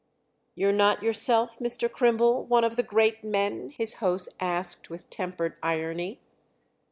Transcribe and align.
"You're 0.55 0.71
not 0.71 1.03
yourself, 1.03 1.59
Mr. 1.59 1.87
Crimble, 1.87 2.43
one 2.45 2.63
of 2.63 2.75
the 2.75 2.81
great 2.81 3.23
men?" 3.23 3.69
his 3.69 3.97
host 4.01 4.29
asked 4.39 4.89
with 4.89 5.11
tempered 5.11 5.59
irony. 5.61 6.19